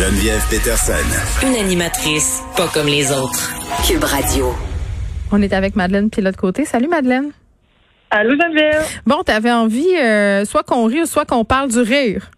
[0.00, 1.46] Geneviève Peterson.
[1.46, 3.52] Une animatrice pas comme les autres.
[3.86, 4.54] Cube Radio.
[5.30, 6.64] On est avec Madeleine Pilote Côté.
[6.64, 7.32] Salut Madeleine.
[8.10, 8.82] Allô Geneviève.
[9.04, 12.30] Bon, t'avais envie euh, soit qu'on rit ou soit qu'on parle du rire.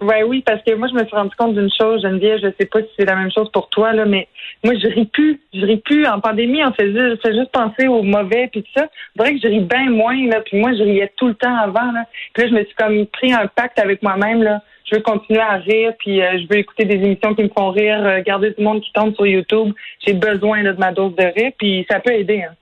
[0.00, 2.66] Ouais, oui, parce que moi, je me suis rendu compte d'une chose, Geneviève, je sais
[2.66, 4.26] pas si c'est la même chose pour toi, là, mais
[4.64, 5.40] moi, je ris plus.
[5.52, 6.04] Je ris plus.
[6.06, 8.88] En pandémie, on faisait, je juste penser au mauvais puis tout ça.
[9.14, 11.56] C'est vrai que je ris bien moins, là, puis moi, je riais tout le temps
[11.56, 12.06] avant, là.
[12.32, 14.62] Puis là, je me suis comme pris un pacte avec moi-même, là.
[14.90, 17.70] Je veux continuer à rire, puis euh, je veux écouter des émissions qui me font
[17.70, 19.72] rire, euh, regarder du monde qui tombe sur YouTube.
[20.04, 22.42] J'ai besoin là, de ma dose de rire, puis ça peut aider.
[22.42, 22.54] Hein.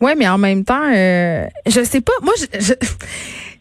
[0.00, 2.12] Ouais, mais en même temps, euh, je sais pas.
[2.22, 2.74] Moi, je,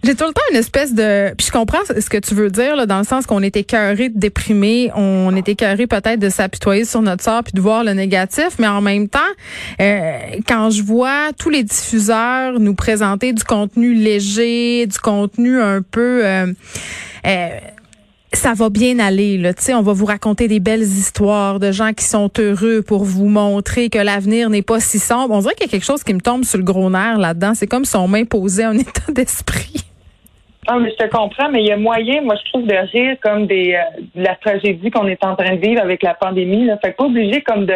[0.06, 1.34] j'ai tout le temps une espèce de.
[1.36, 4.10] Puis je comprends ce que tu veux dire là, dans le sens qu'on était écœuré
[4.10, 7.94] de déprimer, on était écœuré peut-être de s'apitoyer sur notre sort puis de voir le
[7.94, 9.20] négatif, mais en même temps,
[9.82, 15.82] euh, quand je vois tous les diffuseurs nous présenter du contenu léger, du contenu un
[15.82, 16.54] peu euh,
[17.26, 17.50] euh
[18.36, 19.38] ça va bien aller.
[19.38, 19.54] Là.
[19.58, 23.28] sais, on va vous raconter des belles histoires de gens qui sont heureux pour vous
[23.28, 25.34] montrer que l'avenir n'est pas si sombre.
[25.34, 27.54] On dirait qu'il y a quelque chose qui me tombe sur le gros nerf là-dedans.
[27.56, 29.85] C'est comme si on m'imposait un état d'esprit.
[30.68, 33.18] Non, mais je te comprends, mais il y a moyen, moi, je trouve, de rire
[33.22, 36.66] comme des, euh, de la tragédie qu'on est en train de vivre avec la pandémie.
[36.66, 36.78] Là.
[36.84, 37.76] Fait pas obligé comme de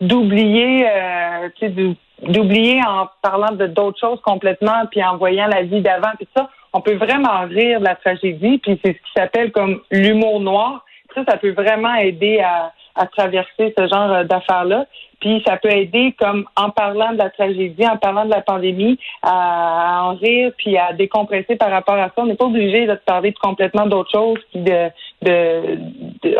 [0.00, 1.74] d'oublier, euh, tu sais,
[2.22, 6.48] d'oublier en parlant de d'autres choses complètement, puis en voyant la vie d'avant, puis ça
[6.72, 10.84] on peut vraiment rire de la tragédie, puis c'est ce qui s'appelle comme l'humour noir.
[11.14, 14.86] Ça, ça peut vraiment aider à, à traverser ce genre d'affaires-là.
[15.20, 18.98] Puis ça peut aider, comme en parlant de la tragédie, en parlant de la pandémie,
[19.22, 22.12] à, en rire, puis à décompresser par rapport à ça.
[22.18, 24.90] On n'est pas obligé de parler de complètement d'autres choses, puis de,
[25.22, 25.78] de,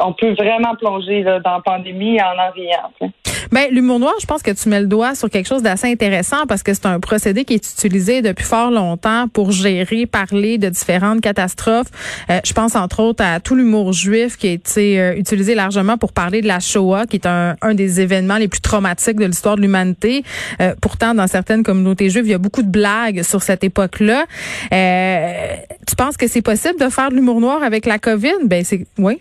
[0.01, 3.11] on peut vraiment plonger là, dans la pandémie en en riant.
[3.51, 6.47] Ben, l'humour noir, je pense que tu mets le doigt sur quelque chose d'assez intéressant
[6.47, 10.69] parce que c'est un procédé qui est utilisé depuis fort longtemps pour gérer, parler de
[10.69, 11.89] différentes catastrophes.
[12.31, 15.97] Euh, je pense entre autres à tout l'humour juif qui a été euh, utilisé largement
[15.97, 19.25] pour parler de la Shoah, qui est un, un des événements les plus traumatiques de
[19.25, 20.25] l'histoire de l'humanité.
[20.61, 24.27] Euh, pourtant, dans certaines communautés juives, il y a beaucoup de blagues sur cette époque-là.
[24.71, 28.45] tu penses que c'est possible de faire de l'humour noir avec la COVID?
[28.45, 29.21] Ben, c'est, oui.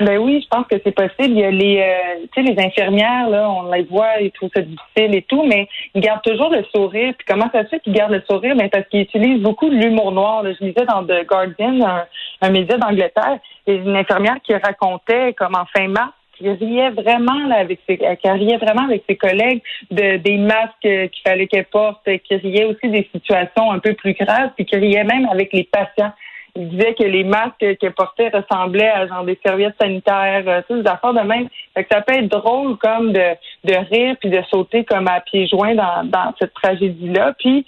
[0.00, 1.34] Ben oui, je pense que c'est possible.
[1.34, 4.50] Il y a les, euh, tu sais, les infirmières là, on les voit, ils trouvent
[4.54, 7.14] ça difficile et tout, mais ils gardent toujours le sourire.
[7.18, 8.54] Puis comment ça se fait qu'ils gardent le sourire?
[8.54, 10.44] Ben parce qu'ils utilisent beaucoup l'humour noir.
[10.44, 12.04] Je lisais dans The Guardian,
[12.40, 17.56] un, média d'Angleterre, une infirmière qui racontait comme en fin mars qui riait vraiment là,
[17.56, 19.60] avec ses, qui riait vraiment avec ses collègues
[19.90, 24.12] de des masques qu'il fallait qu'elle porte, qui riait aussi des situations un peu plus
[24.12, 26.12] graves, puis qui riait même avec les patients
[26.58, 30.82] il disait que les masques qu'elle portait ressemblaient à genre des serviettes sanitaires, euh, toutes
[30.82, 31.48] des affaires de même.
[31.72, 33.22] Fait que ça peut être drôle comme de,
[33.64, 37.34] de rire puis de sauter comme à pieds joints dans, dans cette tragédie-là.
[37.38, 37.64] Puis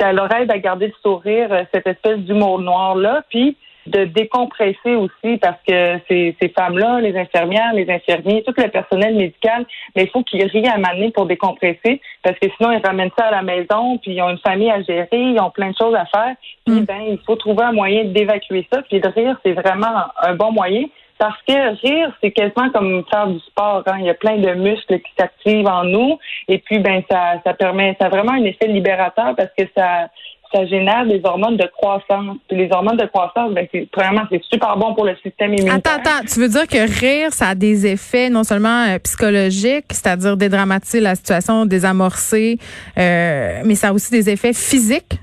[0.00, 3.22] ça leur aide à garder le sourire, euh, cette espèce d'humour noir-là.
[3.28, 8.68] Puis de décompresser aussi parce que ces, ces femmes-là, les infirmières, les infirmiers, tout le
[8.68, 12.84] personnel médical, mais il faut qu'ils rient à m'amener pour décompresser parce que sinon ils
[12.84, 15.70] ramènent ça à la maison puis ils ont une famille à gérer, ils ont plein
[15.70, 16.34] de choses à faire.
[16.64, 16.84] Puis mm.
[16.84, 18.82] ben il faut trouver un moyen d'évacuer ça.
[18.82, 20.84] Puis de rire, c'est vraiment un bon moyen.
[21.18, 23.82] Parce que rire, c'est quasiment comme faire du sport.
[23.86, 23.98] Hein.
[24.00, 26.18] Il y a plein de muscles qui s'activent en nous.
[26.48, 30.08] Et puis, ben, ça, ça permet, ça a vraiment un effet libérateur parce que ça,
[30.54, 32.36] ça génère des hormones de croissance.
[32.50, 35.74] Les hormones de croissance, ben, c'est, premièrement, c'est super bon pour le système immunitaire.
[35.74, 39.86] Attends, attends, tu veux dire que rire, ça a des effets non seulement euh, psychologiques,
[39.90, 42.58] c'est-à-dire dédramatiser la situation, désamorcer,
[42.98, 45.18] euh, mais ça a aussi des effets physiques?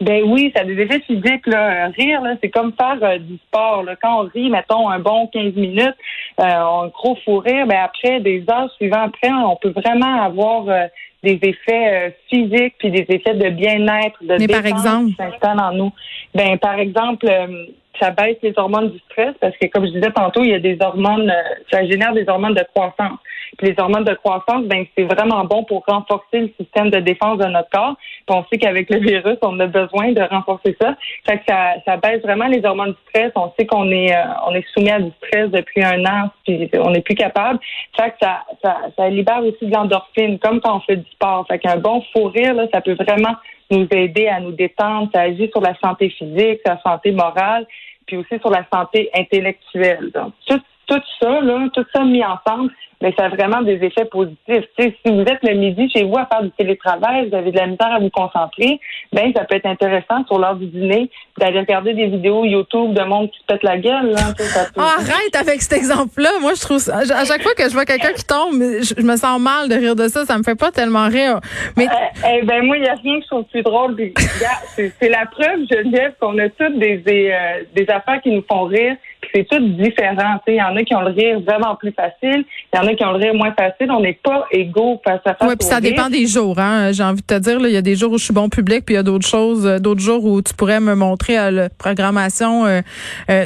[0.00, 1.46] Ben oui, ça a des effets physiques.
[1.46, 1.88] Là.
[1.88, 3.82] Rire, là, c'est comme faire euh, du sport.
[3.82, 3.96] Là.
[3.96, 5.96] Quand on rit, mettons, un bon 15 minutes,
[6.40, 10.68] euh, un gros fou rire, ben après, des heures suivantes après, on peut vraiment avoir
[11.26, 15.12] des effets euh, physiques puis des effets de bien-être, de Mais par exemple,
[15.42, 15.92] en nous.
[16.34, 17.66] Ben par exemple, euh,
[18.00, 20.58] ça baisse les hormones du stress parce que comme je disais tantôt, il y a
[20.58, 23.18] des hormones, euh, ça génère des hormones de croissance.
[23.58, 27.38] Puis les hormones de croissance, ben c'est vraiment bon pour renforcer le système de défense
[27.38, 27.96] de notre corps.
[28.26, 30.96] Puis on sait qu'avec le virus, on a besoin de renforcer ça.
[31.26, 33.32] Fait que ça, ça baisse vraiment les hormones du stress.
[33.36, 34.14] On sait qu'on est
[34.46, 37.58] on est soumis à du stress depuis un an, puis on n'est plus capable.
[37.96, 41.46] Fait que ça, ça, ça libère aussi de l'endorphine, comme quand on fait du sport.
[41.48, 43.36] Fait qu'un bon fou rire, là, ça peut vraiment
[43.70, 45.10] nous aider à nous détendre.
[45.14, 47.66] Ça agit sur la santé physique, la santé morale,
[48.06, 50.10] puis aussi sur la santé intellectuelle.
[50.14, 54.04] Donc, tout, tout ça, là, tout ça mis ensemble, mais ça a vraiment des effets
[54.06, 54.64] positifs.
[54.78, 57.66] si vous êtes le midi chez vous à faire du télétravail, vous avez de la
[57.66, 58.80] misère à vous concentrer,
[59.12, 63.02] ben ça peut être intéressant sur l'heure du dîner d'aller regarder des vidéos YouTube de
[63.02, 64.12] monde qui se pète la gueule.
[64.12, 64.32] Là,
[64.76, 66.30] oh, arrête avec cet exemple-là.
[66.40, 69.16] Moi, je trouve ça, à chaque fois que je vois quelqu'un qui tombe, je, me
[69.16, 70.24] sens mal de rire de ça.
[70.24, 71.40] Ça me fait pas tellement rire.
[71.76, 73.96] Mais euh, eh ben moi, il y a rien que je trouve plus drôle.
[74.74, 78.64] C'est la preuve, Geneviève, qu'on a toutes des des, euh, des affaires qui nous font
[78.64, 78.96] rire
[79.34, 80.40] c'est tout différent.
[80.46, 82.94] Il y en a qui ont le rire vraiment plus facile, il y en a
[82.94, 83.90] qui ont le rire moins facile.
[83.90, 85.48] On n'est pas égaux face à face.
[85.48, 86.58] Oui, puis ça dépend des jours.
[86.58, 86.92] Hein?
[86.92, 88.84] J'ai envie de te dire, il y a des jours où je suis bon public,
[88.84, 91.50] puis il y a d'autres choses, euh, d'autres jours où tu pourrais me montrer euh,
[91.50, 92.80] la programmation euh,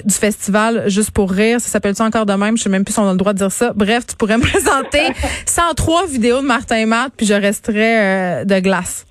[0.05, 1.61] du festival juste pour rire.
[1.61, 2.57] Ça s'appelle ça encore de même?
[2.57, 3.73] Je sais même plus si on a le droit de dire ça.
[3.75, 5.13] Bref, tu pourrais me présenter
[5.47, 9.07] 103 vidéos de Martin Matt, puis je resterais de glace.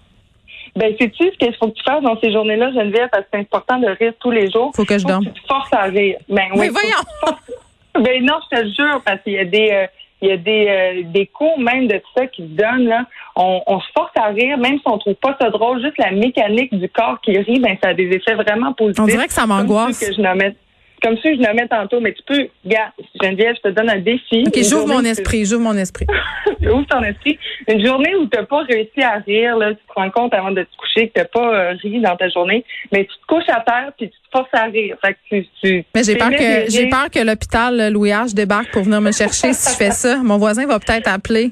[0.76, 3.40] Ben, sais-tu ce qu'il faut que tu fasses dans ces journées-là, Geneviève, parce que c'est
[3.40, 4.72] important de rire tous les jours.
[4.76, 5.26] Faut que je dorme.
[5.26, 6.18] tu te forces à rire.
[6.28, 7.38] Ben, oui, voyons!
[7.96, 9.70] ben non, je te le jure, parce qu'il y a des...
[9.72, 9.88] Euh,
[10.22, 12.88] il y a des, euh, des cours même de ça qui se donnent.
[12.88, 13.06] Là.
[13.36, 16.12] On, on, se force à rire, même si on trouve pas ça drôle, juste la
[16.12, 19.02] mécanique du corps qui rit, ben ça a des effets vraiment positifs.
[19.02, 19.98] On dirait que ça m'angoisse.
[20.00, 20.56] que je nommais,
[21.02, 22.92] comme si je nommais tantôt, mais tu peux, gars,
[23.22, 24.44] Geneviève, je te donne un défi.
[24.48, 26.06] OK, j'ouvre mon esprit, j'ouvre mon esprit.
[26.62, 27.38] ouvre ton esprit.
[27.68, 30.52] Une journée où tu n'as pas réussi à rire, là, tu te rends compte avant
[30.52, 33.26] de te coucher que tu n'as pas euh, ri dans ta journée, mais tu te
[33.28, 34.98] couches à terre puis tu te forces à rire.
[35.04, 38.72] Fait que tu, tu, mais j'ai peur que j'ai peur que l'hôpital Louis H débarque
[38.72, 40.18] pour venir me chercher si je fais ça.
[40.18, 41.52] Mon voisin va peut-être appeler.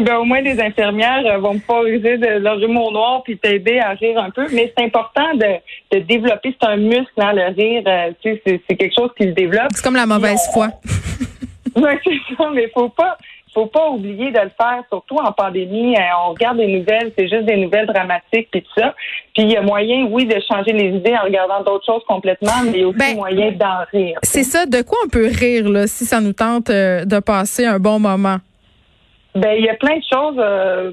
[0.00, 3.78] Ben, au moins, les infirmières euh, vont pas user de leur humour noir puis t'aider
[3.78, 4.46] à rire un peu.
[4.52, 6.56] Mais c'est important de, de développer.
[6.60, 7.82] C'est un muscle, hein, le rire.
[7.86, 9.68] Euh, tu sais, c'est quelque chose qui se développe.
[9.70, 10.68] C'est comme la mauvaise foi.
[11.76, 12.50] oui, c'est ça.
[12.52, 13.16] Mais faut pas,
[13.54, 15.96] faut pas oublier de le faire, surtout en pandémie.
[15.96, 18.96] Hein, on regarde les nouvelles, c'est juste des nouvelles dramatiques puis tout ça.
[19.32, 22.64] Puis il y a moyen, oui, de changer les idées en regardant d'autres choses complètement,
[22.64, 24.18] mais il y a aussi ben, moyen d'en rire.
[24.24, 24.66] C'est ça.
[24.66, 28.00] De quoi on peut rire là, si ça nous tente euh, de passer un bon
[28.00, 28.38] moment?
[29.34, 30.36] Ben, il y a plein de choses.
[30.38, 30.92] Euh,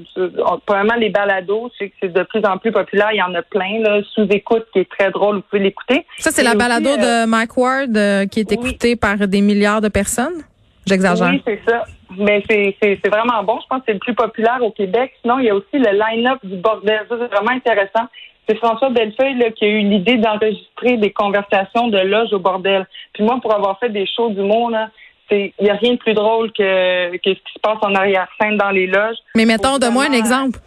[0.66, 3.10] probablement les balados, c'est que c'est de plus en plus populaire.
[3.12, 3.80] Il y en a plein.
[3.80, 5.36] Là, sous écoute, qui est très drôle.
[5.36, 6.04] Vous pouvez l'écouter.
[6.18, 9.80] Ça, c'est la balado de euh, Mike Ward euh, qui est écoutée par des milliards
[9.80, 10.42] de personnes?
[10.86, 11.28] J'exagère.
[11.28, 11.84] Oui, c'est ça.
[12.18, 13.60] Mais c'est, c'est, c'est vraiment bon.
[13.62, 15.12] Je pense que c'est le plus populaire au Québec.
[15.22, 17.06] Sinon, il y a aussi le line-up du bordel.
[17.08, 18.08] Ça, c'est vraiment intéressant.
[18.48, 22.86] C'est François Bellefeuille là, qui a eu l'idée d'enregistrer des conversations de loge au bordel.
[23.12, 24.90] Puis moi, pour avoir fait des shows d'humour, là,
[25.32, 28.56] il n'y a rien de plus drôle que, que ce qui se passe en arrière-scène
[28.56, 29.16] dans les loges.
[29.34, 30.58] Mais mettons, de moi un exemple.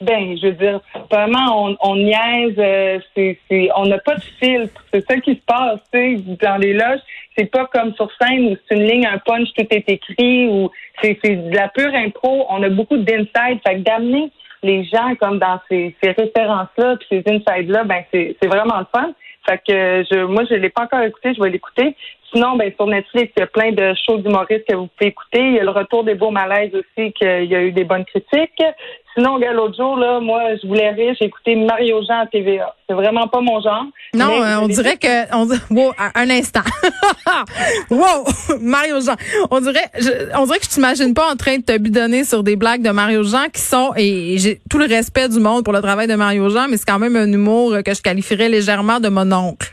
[0.00, 0.80] Ben, je veux dire,
[1.10, 4.82] vraiment, on, on niaise, euh, c'est, c'est, on n'a pas de filtre.
[4.90, 7.00] C'est ça qui se passe, tu sais, dans les loges.
[7.36, 10.70] C'est pas comme sur scène où c'est une ligne, un punch, tout est écrit, ou
[11.02, 12.46] c'est, c'est de la pure impro.
[12.48, 13.60] On a beaucoup d'inside.
[13.66, 14.30] Fait que d'amener
[14.62, 18.86] les gens comme dans ces, ces références-là, puis ces insides-là, ben, c'est, c'est vraiment le
[18.94, 19.10] fun.
[19.46, 21.94] Fait que je, moi, je l'ai pas encore écouté, je vais l'écouter.
[22.32, 25.40] Sinon, ben, sur Netflix, il y a plein de shows d'humoristes que vous pouvez écouter.
[25.40, 28.04] Il y a le retour des beaux malaises aussi, qu'il y a eu des bonnes
[28.04, 28.62] critiques.
[29.14, 32.74] Sinon, l'autre jour, là, moi, je voulais rire, j'ai écouté Mario Jean à TVA.
[32.88, 33.86] C'est vraiment pas mon genre.
[34.14, 36.60] Non, euh, on dirait que, on, wow, un instant.
[37.90, 38.24] wow,
[38.60, 39.16] Mario Jean.
[39.50, 39.90] On dirait,
[40.36, 42.90] on dirait que je t'imagine pas en train de te bidonner sur des blagues de
[42.90, 46.14] Mario Jean qui sont, et j'ai tout le respect du monde pour le travail de
[46.14, 49.69] Mario Jean, mais c'est quand même un humour que je qualifierais légèrement de mon oncle.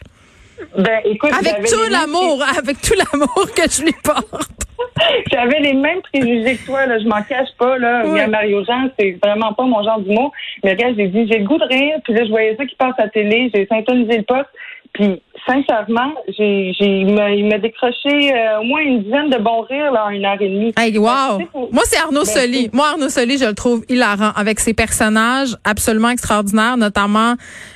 [0.77, 4.49] Ben, écoute, avec tout l'amour, avec tout l'amour que je lui porte.
[5.31, 6.99] J'avais les mêmes préjugés que toi, là.
[6.99, 8.27] Je m'en cache pas, là.
[8.27, 10.31] Mario Jean, c'est vraiment pas mon genre d'humour.
[10.63, 11.95] Mais regarde, j'ai dit, j'ai le goût de rire.
[12.03, 13.51] Puis là, je voyais ça qui passe à la télé.
[13.53, 14.49] J'ai syntonisé le poste.
[14.93, 19.91] Puis, sincèrement, j'ai, j'ai, il m'a décroché euh, au moins une dizaine de bons rires,
[19.91, 20.73] là, en une heure et demie.
[20.77, 21.39] Hey, wow!
[21.71, 22.69] Moi, c'est Arnaud ben, Soli.
[22.73, 27.35] Moi, Arnaud Soli, je le trouve hilarant avec ses personnages absolument extraordinaires, notamment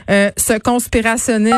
[0.10, 1.56] euh, ce conspirationniste.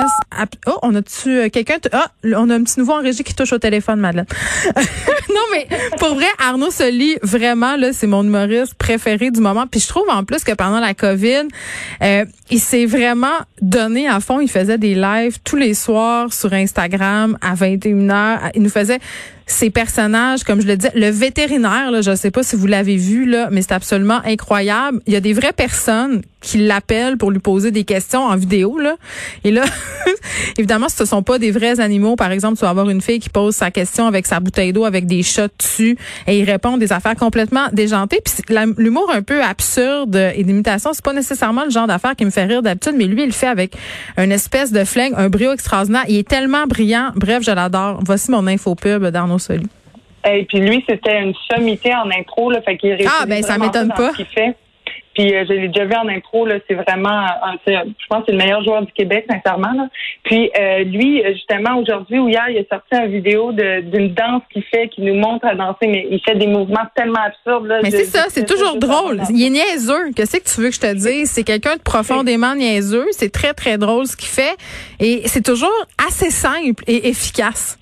[0.68, 1.78] Oh, on a-tu euh, quelqu'un?
[1.92, 4.28] Ah, on a un petit nouveau en régie qui touche au téléphone, Madeleine.
[4.76, 5.68] non, mais
[5.98, 9.66] pour vrai, Arnaud Soli, vraiment, là, c'est mon humoriste préféré du moment.
[9.68, 11.48] Puis je trouve en plus que pendant la COVID,
[12.04, 14.40] euh, il s'est vraiment donné à fond.
[14.40, 18.52] Il faisait des lives tous les soirs sur Instagram à 21h.
[18.56, 19.00] Il nous faisait
[19.46, 22.68] ces personnages, comme je le disais, le vétérinaire, là, je ne sais pas si vous
[22.68, 25.02] l'avez vu, là, mais c'est absolument incroyable.
[25.06, 28.78] Il y a des vraies personnes qui l'appellent pour lui poser des questions en vidéo.
[28.78, 28.98] Là.
[29.44, 29.64] Et là,
[30.58, 32.16] évidemment, ce ne sont pas des vrais animaux.
[32.16, 34.86] Par exemple, tu vas avoir une fille qui pose sa question avec sa bouteille d'eau
[34.86, 35.98] avec des chats dessus
[36.28, 38.20] et il répond des affaires complètement déjantées.
[38.24, 38.44] Puis
[38.78, 42.46] l'humour un peu absurde et d'imitation, c'est pas nécessairement le genre d'affaires qui me fait
[42.46, 43.76] rire d'habitude, mais lui, il le fait avec
[44.18, 46.04] une espèce de flingue, un brio extraordinaire.
[46.10, 47.12] Il est tellement brillant.
[47.16, 48.02] Bref, je l'adore.
[48.06, 49.06] Voici mon info pub
[49.38, 49.68] Soli.
[50.26, 53.90] Et puis lui, c'était une sommité en intro, là, fait qu'il Ah ben ça m'étonne
[53.90, 54.14] pas.
[54.14, 54.56] Ce fait.
[55.14, 57.28] Puis euh, je l'ai déjà vu en impro, là, c'est vraiment,
[57.68, 57.74] je
[58.10, 59.72] pense que c'est le meilleur joueur du Québec, sincèrement.
[59.74, 59.88] Là.
[60.24, 64.64] Puis euh, lui, justement, aujourd'hui ou hier, il a sorti une vidéo d'une danse qu'il
[64.64, 67.68] fait, qui nous montre à danser, mais il fait des mouvements tellement absurdes.
[67.68, 69.22] Là, mais c'est ça, c'est toujours drôle.
[69.30, 70.12] Il est niaiseux.
[70.16, 71.30] Qu'est-ce que tu veux que je te dise?
[71.30, 73.08] C'est quelqu'un de profondément niaiseux.
[73.12, 74.56] C'est très, très drôle ce qu'il fait.
[75.00, 77.78] Et c'est toujours assez simple et efficace.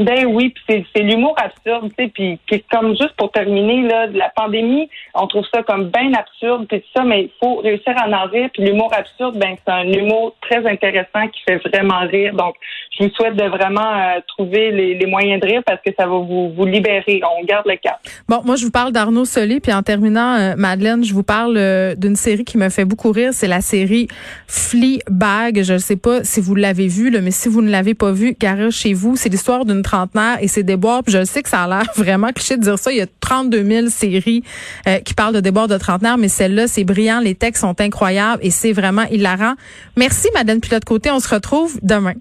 [0.00, 2.38] Ben oui, puis c'est l'humour absurde, tu sais, puis
[2.70, 6.86] comme juste pour terminer là, la pandémie, on trouve ça comme bien absurde puis tout
[6.96, 8.48] ça, mais il faut réussir à en rire.
[8.54, 12.34] Puis l'humour absurde, ben c'est un humour très intéressant qui fait vraiment rire.
[12.34, 12.54] Donc,
[12.98, 16.16] je vous souhaite de vraiment euh, trouver les, moyens de rire parce que ça va
[16.16, 17.20] vous, libérer.
[17.38, 18.00] On garde le cap.
[18.28, 21.56] Bon, moi je vous parle d'Arnaud Solé, puis en terminant, euh, Madeleine, je vous parle
[21.56, 23.30] euh, d'une série qui me fait beaucoup rire.
[23.32, 24.08] C'est la série
[24.46, 25.62] Fleabag.
[25.62, 28.36] Je ne sais pas si vous l'avez vue, mais si vous ne l'avez pas vue,
[28.38, 29.16] garez chez vous.
[29.16, 31.02] C'est l'histoire d'une trentenaire et ses déboires.
[31.02, 32.92] Puis je sais que ça a l'air vraiment cliché de dire ça.
[32.92, 34.42] Il y a 32 000 séries
[34.86, 37.20] euh, qui parlent de déboires de trentenaire, mais celle-là, c'est brillant.
[37.20, 39.54] Les textes sont incroyables et c'est vraiment hilarant.
[39.96, 41.10] Merci, Madame Pilote-Côté.
[41.10, 42.14] On se retrouve demain.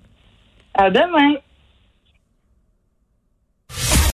[0.73, 1.35] À demain.